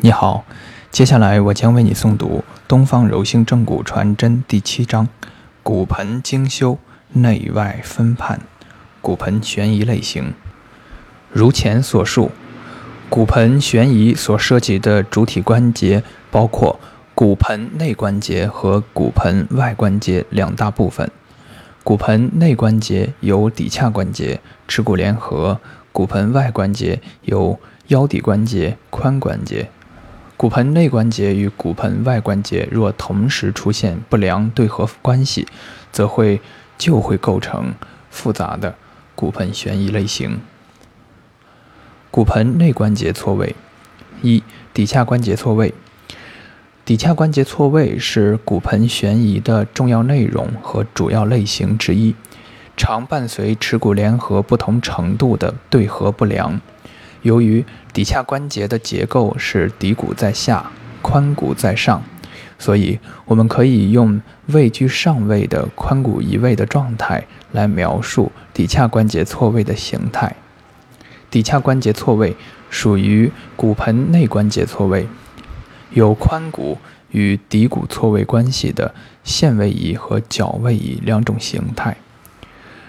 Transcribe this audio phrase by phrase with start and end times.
[0.00, 0.44] 你好，
[0.92, 5.08] 接下来我将为你诵读《东方柔性正骨传真》第七章：
[5.64, 6.78] 骨盆精修，
[7.14, 8.40] 内外分判，
[9.00, 10.34] 骨盆悬移类型。
[11.32, 12.30] 如前所述，
[13.10, 16.78] 骨盆悬移所涉及的主体关节包括
[17.16, 21.10] 骨盆内关节和骨盆外关节两大部分。
[21.82, 25.58] 骨盆内关节由骶髂关节、耻骨联合；
[25.90, 27.58] 骨盆外关节由
[27.88, 29.68] 腰骶关节、髋关节。
[30.38, 35.48] 骨盆内关节与骨盆外关节若同时出现不良对合关系，
[35.90, 36.40] 则会
[36.78, 37.74] 就会构成
[38.08, 38.76] 复杂的
[39.16, 40.38] 骨盆悬移类型。
[42.12, 43.56] 骨盆内关节错位
[44.22, 45.74] 一，骶髂关节错位。
[46.86, 52.14] 骶髂关节错位是骨盆悬移的重要内容和主要类型之一，
[52.76, 56.60] 常伴随耻骨联合不同程度的对合不良。
[57.22, 60.70] 由于骶髂关节的结构是骶骨在下，
[61.02, 62.02] 髋骨在上，
[62.58, 70.36] 所以我们可以用位居上位的髋骨移位的状态来描述骶髂关节错位的形态。
[71.30, 72.36] 骶髂关节错位
[72.70, 75.08] 属于骨盆内关节错位，
[75.90, 76.78] 有髋骨
[77.10, 78.94] 与骶骨错位关系的
[79.24, 81.96] 线位移和角位移两种形态。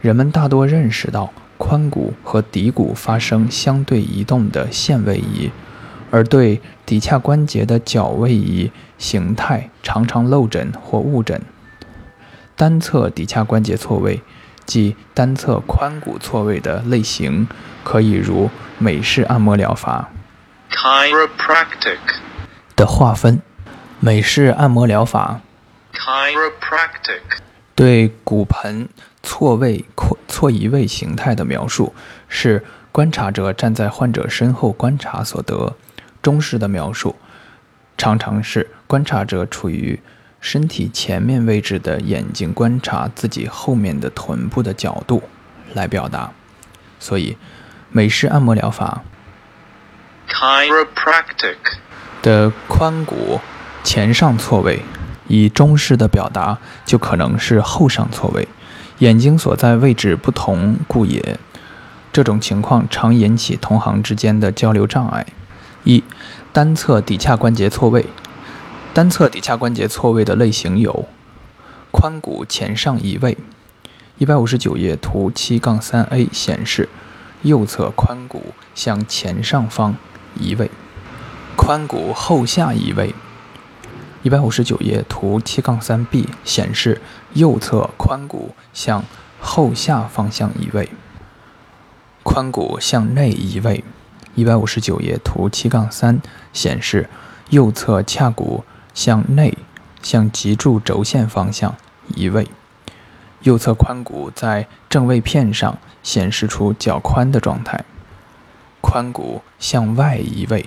[0.00, 1.32] 人们大多认识到。
[1.62, 5.52] 髋骨和骶骨发生相对移动的线位移，
[6.10, 11.40] 而对骶髂关节的角位移形态常常漏诊或误诊。
[12.56, 14.22] 单侧骶髂关节错位，
[14.66, 17.46] 即单侧髋骨错位的类型，
[17.84, 20.10] 可以如美式按摩疗法
[20.70, 21.98] chiropractic
[22.74, 23.40] 的划分。
[24.00, 25.40] 美式按摩疗法
[25.94, 27.20] chiropractic
[27.76, 28.88] 对骨盆。
[29.22, 31.94] 错位、错错移位形态的描述
[32.28, 35.76] 是观察者站在患者身后观察所得。
[36.20, 37.16] 中式的描述
[37.98, 40.00] 常常是观察者处于
[40.40, 45.22] 身体前面位置的眼睛观察自己后面的臀部的角度
[45.74, 46.30] 来表达。
[47.00, 47.36] 所以，
[47.90, 49.02] 美式按摩疗法
[50.28, 51.56] chiropractic
[52.22, 53.40] 的髋骨
[53.82, 54.82] 前上错位，
[55.26, 58.46] 以中式的表达就可能是后上错位。
[59.02, 61.36] 眼睛所在位置不同故也，
[62.12, 65.26] 这种情况常引起同行之间的交流障碍。
[65.82, 66.04] 一、
[66.52, 68.06] 单侧骶髂关节错位。
[68.94, 71.08] 单侧骶髂关节错位的类型有：
[71.90, 73.36] 髋骨前上移位。
[74.18, 76.88] 一百五十九页图七杠三 A 显示，
[77.42, 79.96] 右侧髋骨向前上方
[80.38, 80.70] 移位，
[81.56, 83.12] 髋骨后下移位。
[84.22, 87.00] 一百五十九页图七杠三 B 显示，
[87.32, 89.04] 右侧髋骨向
[89.40, 90.90] 后下方向移位，
[92.22, 93.82] 髋骨向内移位。
[94.36, 96.22] 一百五十九页图七杠三
[96.52, 97.10] 显示，
[97.50, 98.62] 右侧髂骨
[98.94, 99.58] 向内
[100.02, 101.74] 向脊柱轴线方向
[102.14, 102.46] 移位，
[103.40, 107.84] 右侧髋骨在正位片上显示出较宽的状态，
[108.80, 110.66] 髋骨向外移位。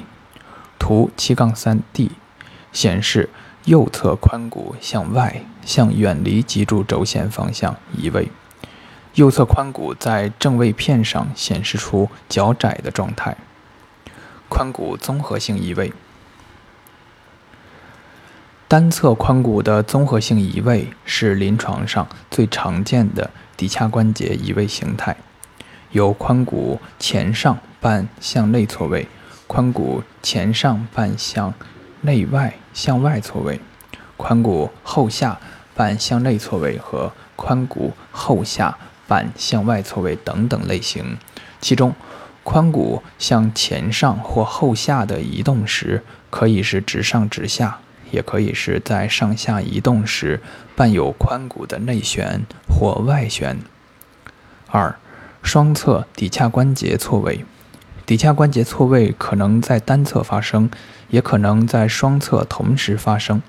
[0.78, 2.12] 图七杠三 D
[2.74, 3.30] 显示。
[3.66, 8.30] 右侧髋骨向外，向远离脊柱轴线方向移位。
[9.16, 13.36] 右侧髋骨在正位片上显示出较窄的状态。
[14.50, 15.92] 髋骨综合性移位。
[18.68, 25.18] 单侧髋骨的综合性移位是临床上最常见的骶髂关节移位形态，
[25.92, 29.08] 由髋骨前上半向内错位，
[29.48, 31.52] 髋骨前上半向。
[32.06, 33.60] 内外向外错位，
[34.18, 35.40] 髋骨后下
[35.76, 38.78] 半向内错位和髋骨后下
[39.08, 41.18] 半向外错位等等类型。
[41.60, 41.96] 其中，
[42.44, 47.80] 髋骨向前上或后下的移动时，可以是直上直下，
[48.12, 50.40] 也可以是在上下移动时
[50.76, 53.58] 伴有髋骨的内旋或外旋。
[54.68, 54.96] 二，
[55.42, 57.44] 双侧骶髂关节错位。
[58.08, 60.70] 骶髂关节错位可能在单侧发生，
[61.10, 63.42] 也可能在双侧同时发生。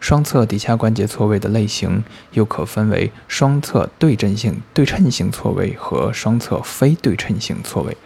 [0.00, 2.02] 双侧骶髂关节错位的类型
[2.32, 7.96] 又可分为双侧对称性对称性错位和双侧非对称性错位。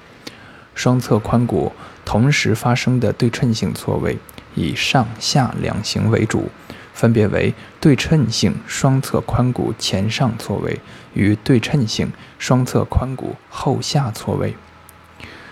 [0.75, 1.73] 双侧髋骨
[2.05, 4.19] 同时发生的对称性错位
[4.55, 6.51] 以上下两型为主，
[6.93, 10.79] 分别为对称性双侧髋骨前上错位
[11.15, 14.55] 与对称性双侧髋骨后下错位。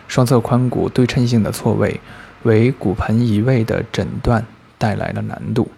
[0.08, 2.00] 双侧髋骨对称性的错位，
[2.42, 4.44] 为骨盆移位的诊断
[4.78, 5.70] 带来了难度。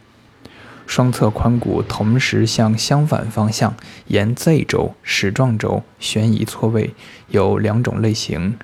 [0.86, 3.74] 双侧髋骨同时向相反方向
[4.06, 6.94] 沿 Z 轴矢状轴旋移错位
[7.28, 8.56] 有两种类型：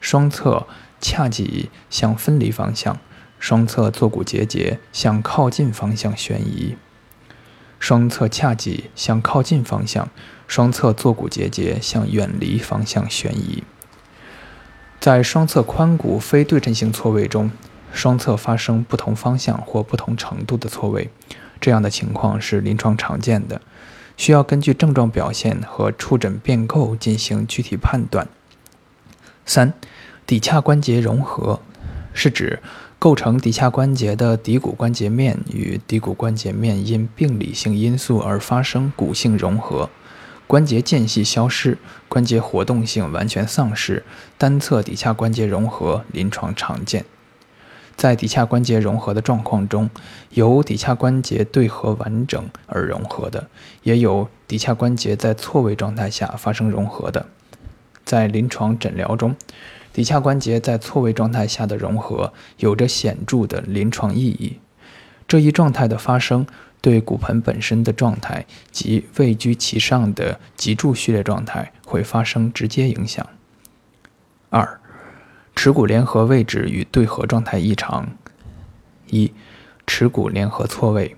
[0.00, 0.66] 双侧
[1.00, 2.98] 髂脊向分离方向
[3.38, 6.76] 双侧坐骨结节向靠近方向旋移；
[7.78, 10.08] 双侧髂脊向靠近方向，
[10.46, 13.62] 双侧坐骨结节向远离方向旋移。
[15.08, 17.50] 在双侧髋骨非对称性错位中，
[17.94, 21.08] 双侧发生不同方向或不同程度的错位，
[21.58, 23.62] 这样的情况是临床常见的，
[24.18, 28.28] 需要根据症状表现和触诊变构进行具体判断。
[29.46, 29.72] 三、
[30.26, 31.58] 骶髂关节融合
[32.12, 32.60] 是指
[32.98, 39.88] 构成骶髂关节的骶骨关节面与骶骨关节面因病理性因素而发生骨性融合。
[40.48, 41.76] 关节间隙消失，
[42.08, 44.02] 关节活动性完全丧失，
[44.38, 47.04] 单侧骶髂关节融合临床常见。
[47.94, 49.90] 在骶髂关节融合的状况中，
[50.30, 53.50] 有骶髂关节对合完整而融合的，
[53.82, 57.26] 也有骶髂关节在错位状态下发生融合的。
[58.06, 59.36] 在临床诊疗中，
[59.94, 64.58] 骶髂关节在错位状态下的融合有着显著的临床意义。
[65.26, 66.46] 这一状态的发生。
[66.80, 73.26] 对骨盆本身的状态及位居其上的脊柱序列状态会发生直接影响。
[74.50, 74.80] 二、
[75.54, 78.08] 耻骨联合位置与对合状态异常。
[79.08, 79.32] 一、
[79.86, 81.16] 耻骨联合错位。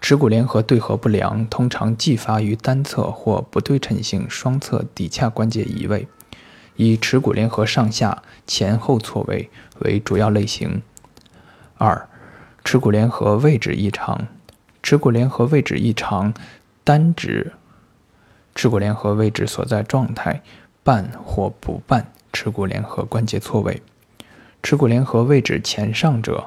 [0.00, 6.08] 耻骨联合对合不良，通常继发于单侧或不对称性双侧骶髂关节移位，
[6.74, 9.48] 以耻骨联合上下、前后错位
[9.78, 10.82] 为主要类型。
[11.78, 12.08] 二、
[12.64, 14.26] 耻骨联合位置异常。
[14.82, 16.34] 耻骨联合位置异常，
[16.82, 17.52] 单指
[18.54, 20.42] 耻骨联合位置所在状态
[20.82, 23.80] 半或不半耻骨联合关节错位。
[24.62, 26.46] 耻骨联合位置前上者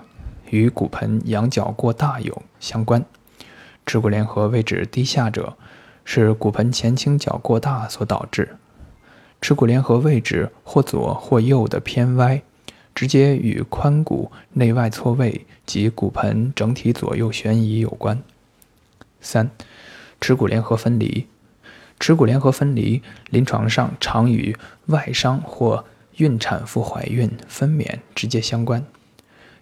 [0.50, 3.02] 与骨盆仰角过大有相关；
[3.86, 5.58] 耻骨联合位置低下者
[6.04, 8.58] 是骨盆前倾角过大所导致。
[9.42, 12.42] 耻骨联合位置或左或右的偏歪，
[12.94, 18.22] 直接与髋骨内外错位及骨盆整体左右旋移有关。
[19.22, 19.50] 三、
[20.22, 21.28] 耻骨联合分离。
[22.00, 24.56] 耻骨联合分离临床上常与
[24.88, 25.86] 外伤或
[26.18, 28.86] 孕产妇怀孕、分娩直接相关。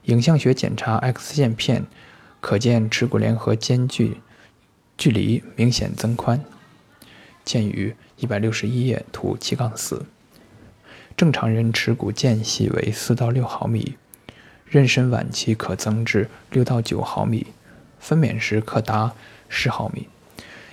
[0.06, 1.86] 影像学检查 X 线片
[2.42, 4.18] 可见耻骨联合间距
[4.98, 6.44] 距离明显增宽，
[7.46, 10.06] 见于一百六十一页图七杠四。
[11.16, 13.96] 正常人耻骨间隙为四到六毫米，
[14.74, 17.48] 妊娠晚期可增至六到九毫米，
[18.00, 19.14] 分娩时可达。
[19.56, 20.08] 十毫米，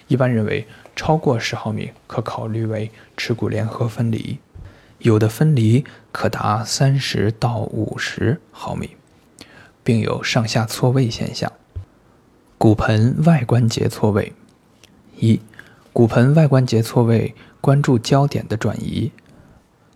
[0.08, 0.66] 一般认为
[0.96, 4.38] 超过十毫米可考虑为耻骨联合分离，
[5.00, 8.96] 有的分离可达三十到五十毫米，
[9.84, 11.52] 并有上下错位现象。
[12.56, 14.32] 骨盆外关节错位，
[15.18, 15.42] 一、
[15.92, 19.12] 骨盆外关节错位关注焦点的转移。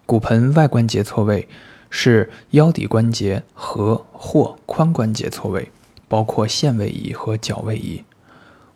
[0.04, 1.48] 骨盆外关节错位
[1.96, 5.70] 是腰骶关节和或髋关节错位，
[6.08, 8.02] 包括线位移和角位移。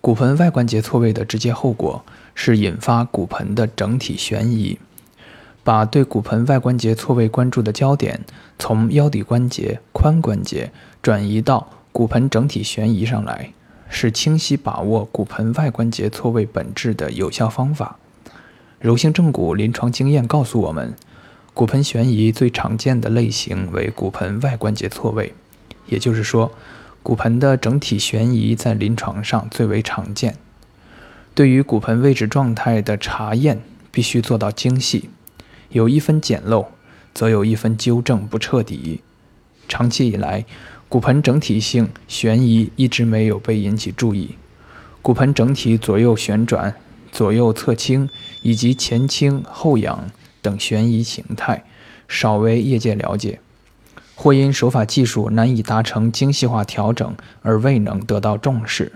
[0.01, 2.05] 骨盆外关节错位的直接后果
[2.37, 4.79] 是引发骨盆的整体旋移，
[5.65, 8.21] 把对骨盆外关节错位关注的焦点
[8.57, 10.71] 从腰骶关节、髋关节
[11.03, 13.53] 转移到骨盆整体旋移上来，
[13.89, 17.99] 是清晰把握骨盆外关节错位本质的有效方法。
[18.79, 20.95] 柔性正骨临床经验告诉我们，
[21.59, 25.35] 骨盆悬移最常见的类型为骨盆外关节错位，
[25.89, 26.53] 也就是说。
[27.03, 30.37] 骨盆的整体悬移在临床上最为常见。
[31.35, 35.11] 对于骨盆位置状态的查验，必须做到精细，
[35.71, 36.67] 有一分简陋，
[37.13, 39.01] 则有一分纠正不彻底。
[39.67, 40.45] 长期以来，
[40.89, 44.37] 骨盆整体性悬移一直没有被引起注意，
[45.03, 46.77] 骨盆整体左右旋转、
[47.11, 48.09] 左右侧倾
[48.43, 50.09] 以及前倾后仰
[50.43, 51.65] 等悬移形态，
[52.09, 53.41] 少为业界了解。
[54.15, 58.91] 或因手法技术难以达成精细化调整而未能得到重视，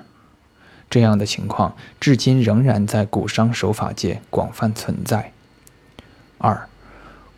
[0.91, 5.33] 这样的情况至今仍然在骨伤手法界广泛存在。
[6.39, 6.69] 二、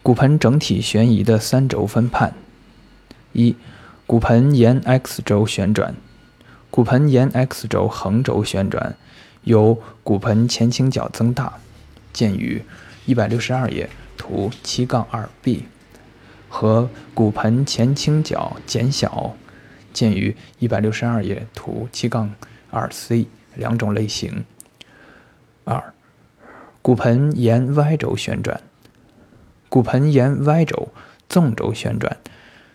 [0.02, 2.32] 骨盆整体悬移的三轴分判：
[3.34, 3.54] 一、
[4.06, 5.94] 骨盆沿 X 轴旋转，
[6.70, 8.96] 骨盆沿 X 轴横轴旋转，
[9.42, 11.58] 由骨盆前倾角增大，
[12.14, 12.62] 见于
[13.06, 15.66] 一百六十二页图七杠二 B。
[16.48, 19.34] 和骨盆前倾角减小，
[19.92, 22.32] 见于一百六十二页图七杠
[22.70, 24.44] 二 C 两种类型。
[25.64, 25.92] 二、
[26.80, 28.62] 骨盆沿 Y 轴旋转，
[29.68, 30.92] 骨盆沿 Y 轴
[31.28, 32.18] 纵轴旋转，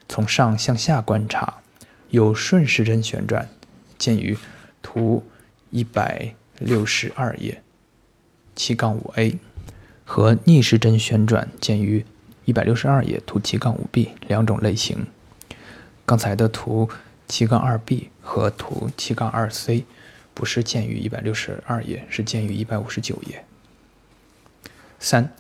[0.10, 1.62] 从上向下观察，
[2.10, 3.48] 有顺时针旋转，
[3.98, 4.38] 见于
[4.82, 5.26] 图
[5.70, 7.64] 一百六十二页
[8.56, 9.40] 七杠五 A，
[10.12, 12.04] 和逆时针旋转，见于。
[12.46, 15.06] 一百六十二页图七杠五 B 两种类型，
[16.04, 16.90] 刚才的图
[17.28, 19.86] 七杠二 B 和图七杠二 C
[20.34, 23.46] 不是见于一百六十二页，是见于一百五十九页。
[24.98, 25.32] 三，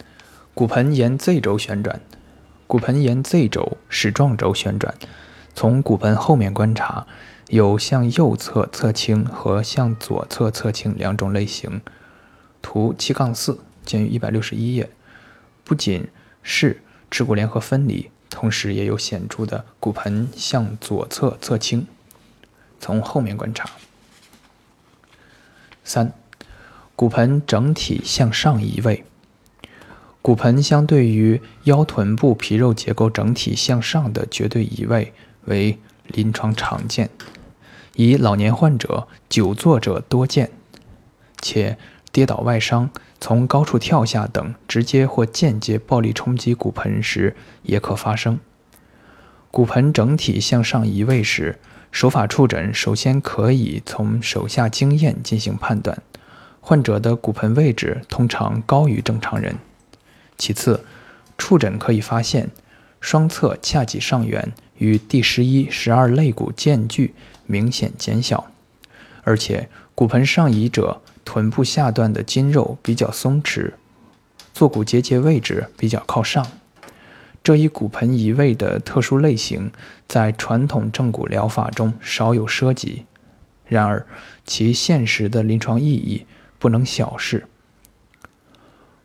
[0.53, 1.99] 骨盆沿 Z 轴旋转，
[2.67, 4.93] 骨盆沿 Z 轴矢状轴旋转。
[5.55, 7.07] 从骨盆后面观察，
[7.47, 11.81] 有向右侧侧倾和向左侧侧倾两种类型。
[12.61, 14.89] 图七杠四见于一百六十一页。
[15.63, 16.07] 不仅
[16.43, 18.09] 是耻骨联合分离。
[18.31, 21.87] 同时也有显著的骨盆向左侧侧倾。
[22.79, 23.67] 从后面观察，
[25.83, 26.13] 三，
[26.95, 29.03] 骨盆整体向上移位。
[30.21, 35.11] 骨盆相对于腰臀部皮肉结构整体向上的绝对移位
[35.45, 37.09] 为临床常见，
[37.95, 40.51] 以老年患者、久坐者多见，
[41.41, 41.79] 且
[42.11, 42.91] 跌倒外伤。
[43.21, 48.39] 从高处跳下等直接或间接暴力冲击骨盆时也可发生。
[49.51, 51.59] 骨盆整体向上移位时，
[51.91, 56.01] 手法触诊首先可以从手下经验进行判断，
[56.61, 59.55] 患者的骨盆位置通常高于正常人。
[60.37, 60.85] 其次，
[61.37, 62.49] 触诊可以发现
[63.01, 67.13] 双侧髂脊上缘与第十一、十二肋骨间距
[67.45, 68.47] 明显减小，
[69.23, 71.01] 而且骨盆上移者。
[71.29, 73.73] 臀部下段的筋肉比较松弛，
[74.51, 76.43] 坐骨结节位置比较靠上。
[77.43, 79.71] 这一骨盆移位的特殊类型，
[80.07, 83.05] 在传统正骨疗法中少有涉及，
[83.67, 84.07] 然而
[84.43, 86.25] 其现实的临床意义
[86.57, 87.45] 不能小视。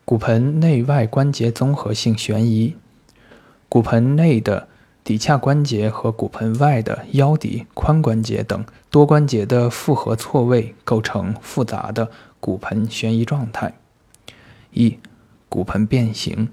[0.07, 2.75] 骨盆内外关节综合性悬移，
[3.69, 4.69] 骨盆内的。
[5.05, 13.75] 骶髂关节和骨盆外的腰骶、髋关节等多关节的复合错位，构成复杂的骨盆悬移状态。
[14.73, 14.99] 一、
[15.51, 16.49] 骨盆变形。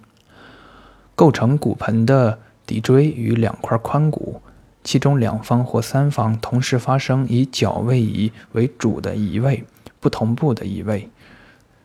[1.15, 4.41] 构成骨盆的骶椎与两块髋骨，
[4.84, 9.63] 其中两方或三方同时发生以角位移为主的移位，
[10.00, 11.08] 不同步的移位，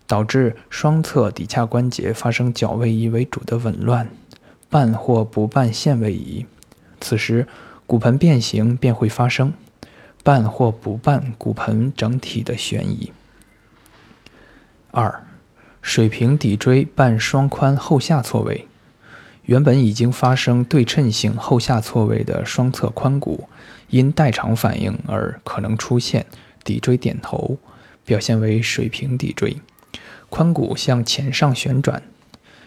[0.06, 4.08] 导致双侧骶髂关节发生角位移为主的紊乱，
[4.68, 6.44] 半或不半线位移。
[7.00, 7.46] 此时，
[7.86, 9.52] 骨盆变形便会发生，
[10.22, 13.12] 半或不半骨盆整体的悬移。
[14.90, 15.24] 二、
[15.82, 18.66] 水平骶椎半双髋后下错位，
[19.44, 23.48] 原本已经发生对称性后下错位的双侧髋骨，
[23.90, 26.26] 因代偿反应而可能出现
[26.64, 27.58] 骶椎点头，
[28.04, 29.58] 表现为水平骶椎，
[30.30, 32.02] 髋骨向前上旋转，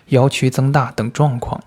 [0.09, 1.61] 腰曲增大等状况。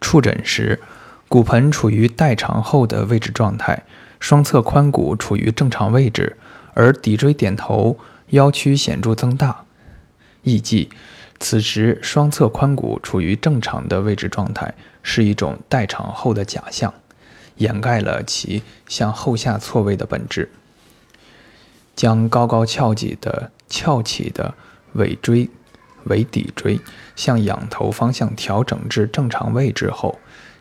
[0.00, 0.80] 触诊时，
[1.28, 3.84] 骨盆处于代偿后的位置状态，
[4.18, 6.38] 双侧髋骨处于正常位置，
[6.72, 9.64] 而骶椎点头，腰曲显著增大。
[10.42, 10.88] 意即，
[11.38, 16.94] 此时双侧髋骨处于正常的位置状态，是一种代偿后的假象，
[17.56, 20.50] 掩盖了其向后下错位的本质。
[21.94, 24.54] 将高高翘起的翘起的
[24.94, 25.50] 尾椎。
[26.04, 26.80] 为骶椎
[27.16, 30.18] 向仰头方向调整至正常位置后，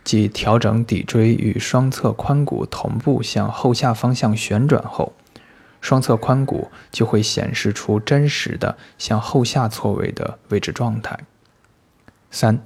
[0.08, 5.12] 即调整骶椎与双侧髋骨同步向后下方向旋转后，
[5.82, 11.20] 双侧髋骨就会显示出真实的向后下错位的位置状态。
[12.32, 12.64] 三、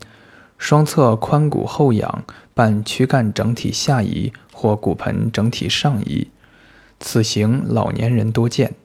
[0.59, 6.29] 双侧髋骨后仰伴躯干整体下移或骨盆整体上移，
[6.99, 8.75] 此型老年人多见，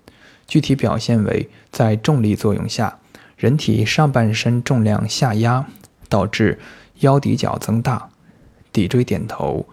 [0.47, 3.01] 具体表现为在重力作用下。
[3.37, 5.67] 人体上半身重量下压，
[6.09, 6.59] 导致
[7.01, 8.09] 腰骶角增大，
[8.77, 9.67] 骶椎点头，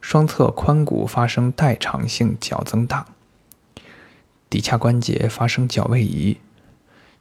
[0.00, 3.06] 双侧髋骨发生代偿性角增大，
[4.50, 6.38] 骶髂关节发生角位移，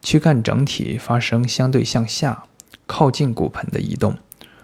[0.01, 2.45] 躯干整体发生相对向下、
[2.87, 4.17] 靠近骨盆的移动，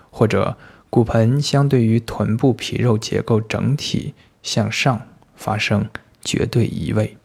[0.10, 0.57] 或者
[0.89, 5.88] 骨盆相对于臀部皮肉结构整体向上发生
[6.24, 7.15] 绝对移位。